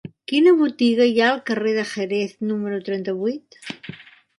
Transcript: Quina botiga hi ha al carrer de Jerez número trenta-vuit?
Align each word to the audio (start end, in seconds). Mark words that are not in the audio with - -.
Quina 0.29 0.53
botiga 0.61 1.07
hi 1.11 1.21
ha 1.21 1.27
al 1.35 1.43
carrer 1.51 1.75
de 1.77 1.85
Jerez 1.93 2.35
número 2.53 2.85
trenta-vuit? 2.89 3.65